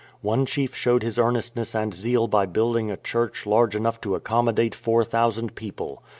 One 0.23 0.47
chief 0.47 0.75
showed 0.75 1.03
his 1.03 1.19
earnestness 1.19 1.75
and 1.75 1.93
zeal 1.93 2.27
by 2.27 2.47
building 2.47 2.89
a 2.89 2.97
church 2.97 3.45
large 3.45 3.75
enough 3.75 4.01
to 4.01 4.15
accommodate 4.15 4.73
four 4.73 5.03
thousand 5.05 5.53
people. 5.53 6.01